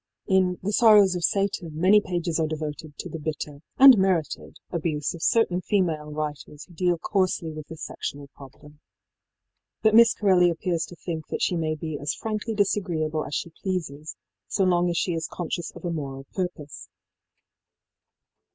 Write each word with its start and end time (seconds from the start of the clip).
In 0.25 0.57
ëThe 0.63 0.73
Sorrows 0.73 1.13
of 1.15 1.21
Sataní 1.21 1.71
many 1.73 2.01
pages 2.01 2.39
are 2.39 2.47
devoted 2.47 2.97
to 2.97 3.07
the 3.07 3.19
bitter 3.19 3.61
(and 3.77 3.99
merited) 3.99 4.55
abuse 4.71 5.13
of 5.13 5.21
certain 5.21 5.61
female 5.61 6.11
writers 6.11 6.63
who 6.65 6.73
deal 6.73 6.97
coarsely 6.97 7.51
with 7.51 7.67
the 7.67 7.77
sexual 7.77 8.27
problem. 8.29 8.79
But 9.83 9.93
Miss 9.93 10.15
Corelli 10.15 10.49
appears 10.49 10.87
to 10.87 10.95
think 10.95 11.27
that 11.27 11.43
she 11.43 11.55
may 11.55 11.75
be 11.75 11.99
as 11.99 12.15
frankly 12.15 12.55
disagreeable 12.55 13.23
as 13.25 13.35
she 13.35 13.53
pleases 13.61 14.15
so 14.47 14.63
long 14.63 14.89
as 14.89 14.97
she 14.97 15.13
is 15.13 15.27
conscious 15.31 15.69
of 15.75 15.85
a 15.85 15.91
moral 15.91 16.23
purpose. 16.33 16.89